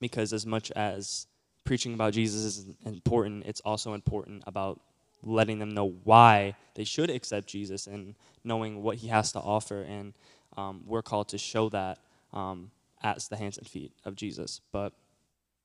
[0.00, 1.26] because as much as
[1.64, 4.80] preaching about Jesus is important, it's also important about
[5.22, 9.82] letting them know why they should accept Jesus and knowing what he has to offer.
[9.82, 10.14] And
[10.56, 11.98] um, we're called to show that
[12.32, 12.70] um,
[13.02, 14.60] the hands and feet of Jesus.
[14.72, 14.92] But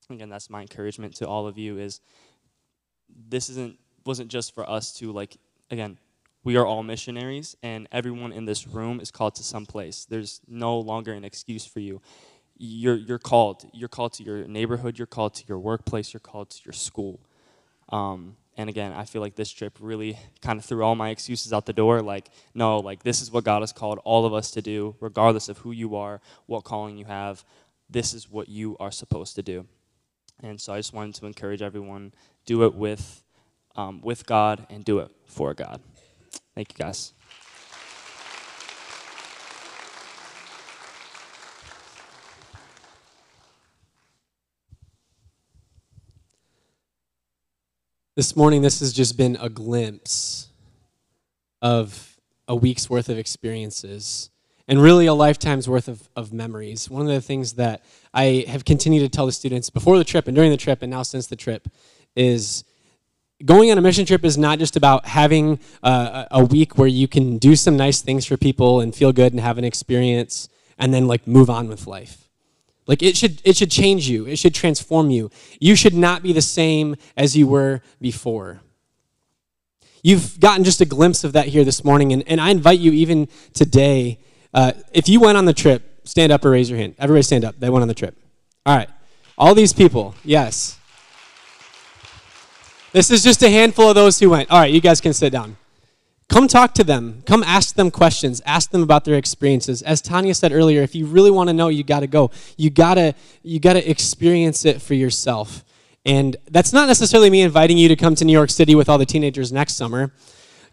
[0.09, 2.01] again, that's my encouragement to all of you is
[3.29, 5.37] this isn't wasn't just for us to like
[5.71, 5.97] again
[6.43, 10.05] we are all missionaries and everyone in this room is called to some place.
[10.05, 12.01] There's no longer an excuse for you.
[12.57, 13.65] You're, you're called.
[13.73, 14.97] You're called to your neighborhood.
[14.97, 16.13] You're called to your workplace.
[16.13, 17.21] You're called to your school.
[17.89, 21.51] Um, and again, I feel like this trip really kind of threw all my excuses
[21.51, 22.01] out the door.
[22.01, 25.49] Like, no, like this is what God has called all of us to do, regardless
[25.49, 27.43] of who you are, what calling you have.
[27.89, 29.65] This is what you are supposed to do.
[30.41, 32.13] And so I just wanted to encourage everyone
[32.45, 33.23] do it with,
[33.75, 35.79] um, with God and do it for God.
[36.53, 37.13] Thank you, guys.
[48.15, 50.49] This morning, this has just been a glimpse
[51.63, 54.29] of a week's worth of experiences
[54.67, 56.91] and really a lifetime's worth of, of memories.
[56.91, 60.27] One of the things that I have continued to tell the students before the trip
[60.27, 61.67] and during the trip and now since the trip
[62.15, 62.63] is
[63.43, 66.87] going on a mission trip is not just about having uh, a, a week where
[66.87, 70.49] you can do some nice things for people and feel good and have an experience
[70.77, 72.22] and then like move on with life.
[72.85, 74.25] Like it should it should change you.
[74.25, 75.29] It should transform you.
[75.59, 78.61] You should not be the same as you were before.
[80.01, 82.91] You've gotten just a glimpse of that here this morning, and, and I invite you
[82.91, 84.19] even today.
[84.53, 86.95] Uh, if you went on the trip, stand up or raise your hand.
[86.99, 87.57] Everybody stand up.
[87.57, 88.15] They went on the trip.
[88.65, 88.89] All right.
[89.37, 90.77] All these people, yes.
[92.91, 94.51] This is just a handful of those who went.
[94.51, 95.57] All right, you guys can sit down.
[96.29, 97.21] Come talk to them.
[97.25, 98.41] Come ask them questions.
[98.45, 99.81] Ask them about their experiences.
[99.81, 102.31] As Tanya said earlier, if you really want to know, you got to go.
[102.57, 105.63] You got to you got to experience it for yourself.
[106.05, 108.97] And that's not necessarily me inviting you to come to New York City with all
[108.97, 110.11] the teenagers next summer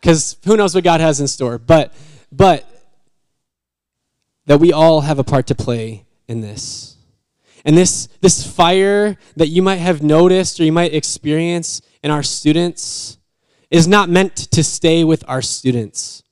[0.02, 1.58] cuz who knows what God has in store.
[1.58, 1.92] But
[2.32, 2.66] but
[4.46, 6.96] that we all have a part to play in this.
[7.64, 12.22] And this this fire that you might have noticed or you might experience in our
[12.22, 13.18] students
[13.70, 16.22] is not meant to stay with our students.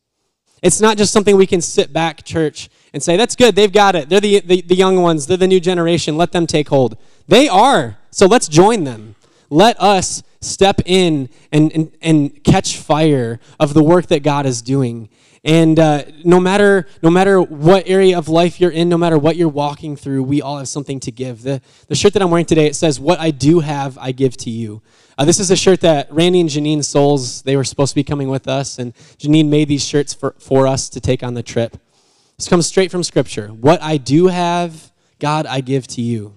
[0.63, 3.95] It's not just something we can sit back, church, and say, that's good, they've got
[3.95, 4.09] it.
[4.09, 6.97] They're the, the, the, young ones, they're the new generation, let them take hold.
[7.29, 9.15] They are, so let's join them.
[9.51, 14.63] Let us step in and, and, and catch fire of the work that God is
[14.63, 15.09] doing.
[15.45, 19.37] And uh, no matter no matter what area of life you're in, no matter what
[19.37, 21.43] you're walking through, we all have something to give.
[21.43, 24.37] The, the shirt that I'm wearing today, it says, What I do have, I give
[24.39, 24.83] to you.
[25.19, 28.05] Uh, this is a shirt that Randy and Janine Souls, they were supposed to be
[28.05, 31.43] coming with us, and Janine made these shirts for, for us to take on the
[31.43, 31.77] trip.
[32.37, 33.49] This comes straight from Scripture.
[33.49, 36.37] What I do have, God, I give to you.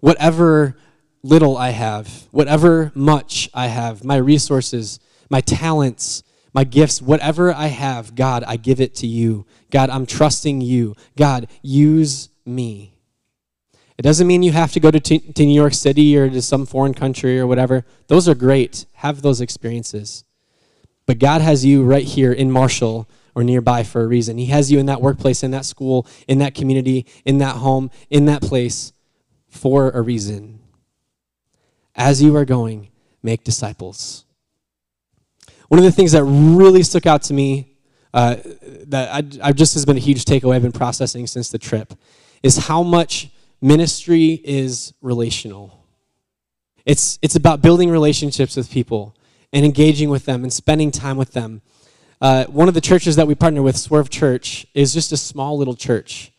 [0.00, 0.76] Whatever
[1.22, 4.98] little I have, whatever much I have, my resources,
[5.30, 9.46] my talents, my gifts, whatever I have, God, I give it to you.
[9.70, 10.96] God, I'm trusting you.
[11.16, 12.91] God, use me.
[13.98, 16.42] It doesn't mean you have to go to, t- to New York City or to
[16.42, 17.84] some foreign country or whatever.
[18.08, 18.86] Those are great.
[18.94, 20.24] Have those experiences.
[21.06, 24.38] But God has you right here in Marshall or nearby for a reason.
[24.38, 27.90] He has you in that workplace, in that school, in that community, in that home,
[28.10, 28.92] in that place
[29.48, 30.60] for a reason.
[31.94, 32.88] As you are going,
[33.22, 34.24] make disciples.
[35.68, 37.76] One of the things that really stuck out to me,
[38.14, 38.36] uh,
[38.86, 39.08] that
[39.42, 41.94] I, I just has been a huge takeaway I've been processing since the trip,
[42.42, 43.30] is how much
[43.64, 45.86] Ministry is relational.
[46.84, 49.14] It's, it's about building relationships with people
[49.52, 51.62] and engaging with them and spending time with them.
[52.20, 55.56] Uh, one of the churches that we partner with, Swerve Church, is just a small
[55.56, 56.32] little church.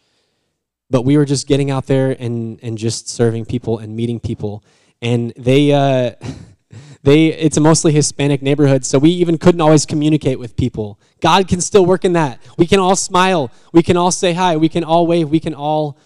[0.89, 4.61] But we were just getting out there and, and just serving people and meeting people.
[5.01, 6.15] And they, uh,
[7.03, 10.99] they, it's a mostly Hispanic neighborhood, so we even couldn't always communicate with people.
[11.21, 12.41] God can still work in that.
[12.57, 13.49] We can all smile.
[13.71, 14.57] We can all say hi.
[14.57, 15.29] We can all wave.
[15.29, 15.97] We can all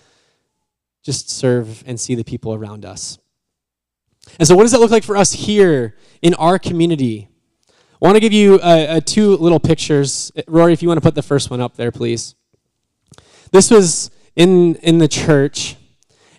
[1.08, 3.18] just serve and see the people around us.
[4.40, 7.30] And so, what does that look like for us here in our community?
[7.70, 8.58] I want to give you uh,
[8.90, 10.34] uh, two little pictures.
[10.50, 12.36] Rory, if you want to put the first one up there, please.
[13.54, 15.78] This was in, in the church.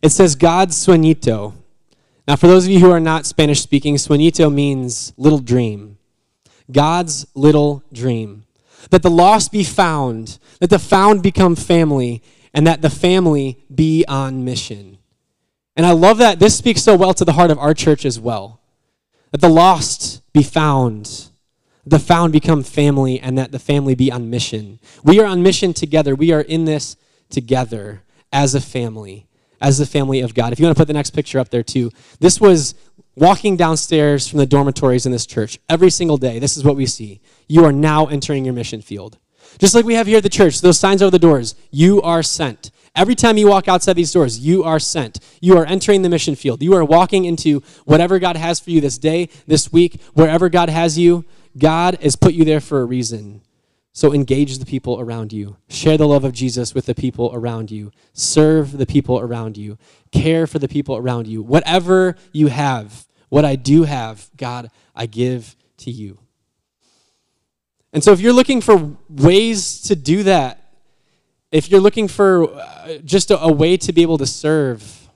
[0.03, 1.55] It says God's sueñito.
[2.29, 5.97] Now, for those of you who are not Spanish speaking, sueñito means little dream.
[6.71, 8.45] God's little dream.
[8.91, 12.23] That the lost be found, that the found become family,
[12.59, 14.99] and that the family be on mission.
[15.77, 18.19] And I love that this speaks so well to the heart of our church as
[18.19, 18.61] well.
[19.31, 21.31] That the lost be found,
[21.87, 24.81] the found become family, and that the family be on mission.
[25.05, 26.17] We are on mission together.
[26.17, 26.97] We are in this
[27.31, 28.03] together
[28.33, 29.29] as a family,
[29.61, 30.53] as the family of God.
[30.53, 32.75] If you want to put the next picture up there too, this was
[33.15, 36.41] walking downstairs from the dormitories in this church every single day.
[36.41, 37.21] This is what we see.
[37.47, 39.17] You are now entering your mission field.
[39.59, 42.23] Just like we have here at the church, those signs over the doors, you are
[42.23, 42.71] sent.
[42.95, 45.21] Every time you walk outside these doors, you are sent.
[45.41, 46.63] You are entering the mission field.
[46.63, 50.69] You are walking into whatever God has for you this day, this week, wherever God
[50.69, 51.25] has you.
[51.57, 53.43] God has put you there for a reason.
[53.93, 55.57] So engage the people around you.
[55.69, 57.91] Share the love of Jesus with the people around you.
[58.13, 59.77] Serve the people around you.
[60.13, 61.43] Care for the people around you.
[61.43, 66.21] Whatever you have, what I do have, God, I give to you.
[67.99, 70.73] And so if you're looking for ways to do that,
[71.51, 75.11] if you're looking for uh, just a, a, way to be able to serve,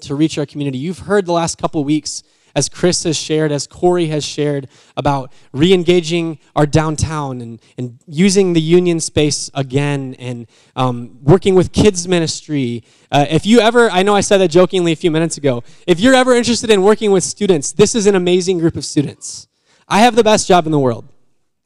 [0.00, 2.24] to reach our community, you've heard the last couple weeks,
[2.56, 8.00] as Chris has shared, as Corey has shared, about re engaging our downtown and, and
[8.08, 12.82] using the union space again and um, working with kids' ministry.
[13.12, 16.00] Uh, if you ever, I know I said that jokingly a few minutes ago, if
[16.00, 19.46] you're ever interested in working with students, this is an amazing group of students.
[19.86, 21.06] I have the best job in the world.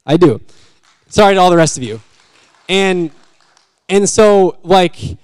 [0.07, 0.39] I do.
[1.09, 1.99] Sorry to all the rest of you.
[2.69, 3.11] And
[3.89, 5.17] and so like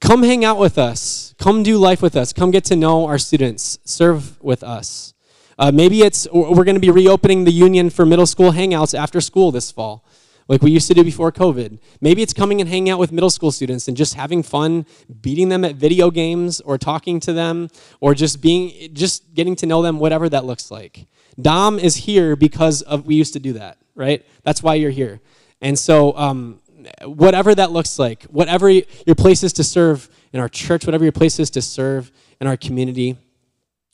[0.00, 1.34] come hang out with us.
[1.38, 2.32] Come do life with us.
[2.32, 3.78] Come get to know our students.
[3.84, 5.14] Serve with us.
[5.58, 9.20] Uh, maybe it's we're going to be reopening the union for middle school hangouts after
[9.20, 10.04] school this fall,
[10.48, 11.78] like we used to do before COVID.
[12.00, 14.86] Maybe it's coming and hanging out with middle school students and just having fun,
[15.20, 17.68] beating them at video games, or talking to them,
[18.00, 21.06] or just being just getting to know them, whatever that looks like.
[21.40, 24.26] Dom is here because of we used to do that right?
[24.42, 25.20] That's why you're here.
[25.60, 26.60] And so, um,
[27.04, 31.12] whatever that looks like, whatever your place is to serve in our church, whatever your
[31.12, 33.18] place is to serve in our community,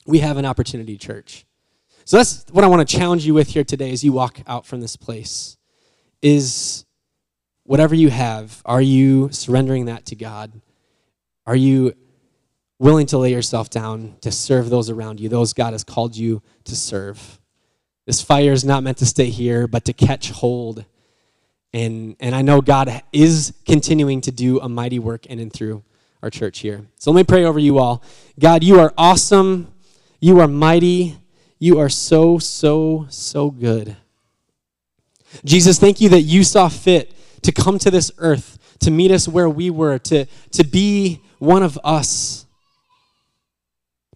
[0.05, 1.45] we have an opportunity, church.
[2.05, 4.65] So that's what I want to challenge you with here today as you walk out
[4.65, 5.57] from this place.
[6.21, 6.85] Is
[7.63, 10.61] whatever you have, are you surrendering that to God?
[11.45, 11.93] Are you
[12.79, 16.41] willing to lay yourself down to serve those around you, those God has called you
[16.63, 17.41] to serve?
[18.07, 20.85] This fire is not meant to stay here, but to catch hold.
[21.73, 25.83] And, and I know God is continuing to do a mighty work in and through
[26.23, 26.85] our church here.
[26.97, 28.01] So let me pray over you all.
[28.39, 29.73] God, you are awesome.
[30.21, 31.17] You are mighty.
[31.59, 33.97] You are so, so, so good.
[35.43, 39.27] Jesus, thank you that you saw fit to come to this earth, to meet us
[39.27, 42.46] where we were, to, to be one of us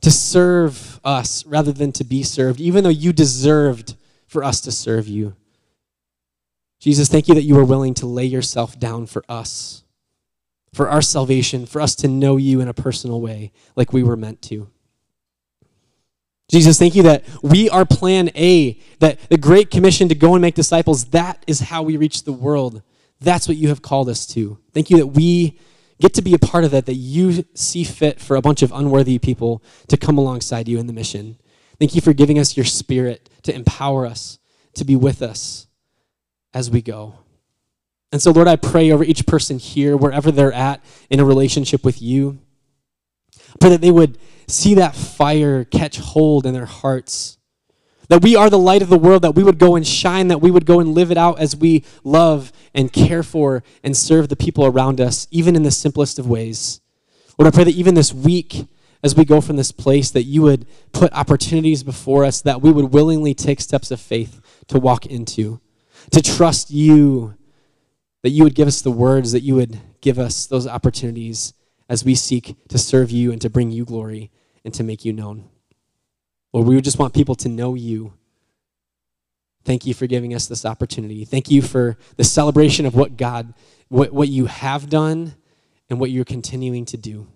[0.02, 3.95] to serve us rather than to be served, even though you deserved
[4.28, 5.36] for us to serve you.
[6.80, 9.84] Jesus, thank you that you were willing to lay yourself down for us,
[10.74, 14.18] for our salvation, for us to know you in a personal way like we were
[14.18, 14.68] meant to.
[16.49, 20.41] Jesus, thank you that we are plan A, that the Great Commission to go and
[20.41, 22.82] make disciples, that is how we reach the world.
[23.22, 24.58] That's what you have called us to.
[24.74, 25.60] Thank you that we
[26.02, 28.72] get to be a part of that, that you see fit for a bunch of
[28.72, 31.38] unworthy people to come alongside you in the mission.
[31.80, 34.39] Thank you for giving us your spirit to empower us,
[34.76, 35.68] to be with us
[36.54, 37.16] as we go.
[38.12, 41.86] And so, Lord, I pray over each person here, wherever they're at in a relationship
[41.86, 42.39] with you,
[43.60, 47.38] pray that they would see that fire catch hold in their hearts
[48.12, 50.41] that we are the light of the world, that we would go and shine, that
[50.41, 54.28] we would go and live it out as we love and care for and serve
[54.28, 56.82] the people around us, even in the simplest of ways.
[57.39, 58.68] Lord, I pray that even this week,
[59.01, 62.70] as we go from this place, that you would put opportunities before us that we
[62.70, 65.62] would willingly take steps of faith to walk into,
[66.12, 67.38] to trust you,
[68.24, 71.53] that you would give us the words, that you would give us those opportunities
[71.88, 74.32] as we seek to serve you and to bring you glory
[74.66, 75.47] and to make you known.
[76.54, 78.14] Lord, we just want people to know you.
[79.64, 81.24] Thank you for giving us this opportunity.
[81.24, 83.54] Thank you for the celebration of what God,
[83.89, 85.36] what, what you have done
[85.89, 87.28] and what you're continuing to do.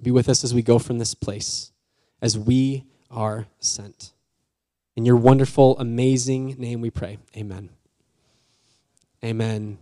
[0.00, 1.72] Be with us as we go from this place,
[2.20, 4.12] as we are sent.
[4.94, 7.18] In your wonderful, amazing name we pray.
[7.36, 7.70] Amen.
[9.24, 9.78] Amen.